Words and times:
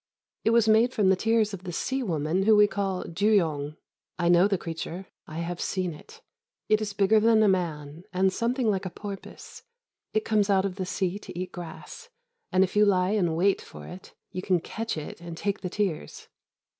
It 0.43 0.49
was 0.49 0.67
made 0.67 0.95
from 0.95 1.09
the 1.09 1.15
tears 1.15 1.53
of 1.53 1.61
the 1.63 1.71
sea 1.71 2.01
woman 2.01 2.41
whom 2.41 2.57
we 2.57 2.65
call 2.65 3.03
dûyong. 3.03 3.77
I 4.17 4.29
know 4.29 4.47
the 4.47 4.57
creature. 4.57 5.05
I 5.27 5.37
have 5.41 5.61
seen 5.61 5.93
it. 5.93 6.23
It 6.67 6.81
is 6.81 6.91
bigger 6.93 7.19
than 7.19 7.43
a 7.43 7.47
man, 7.47 8.05
and 8.11 8.33
something 8.33 8.67
like 8.67 8.87
a 8.87 8.89
porpoise. 8.89 9.61
It 10.11 10.25
comes 10.25 10.49
out 10.49 10.65
of 10.65 10.77
the 10.77 10.87
sea 10.87 11.19
to 11.19 11.37
eat 11.37 11.51
grass, 11.51 12.09
and, 12.51 12.63
if 12.63 12.75
you 12.75 12.83
lie 12.83 13.11
in 13.11 13.35
wait 13.35 13.61
for 13.61 13.85
it, 13.85 14.15
you 14.31 14.41
can 14.41 14.59
catch 14.59 14.97
it 14.97 15.21
and 15.21 15.37
take 15.37 15.61
the 15.61 15.69
tears. 15.69 16.27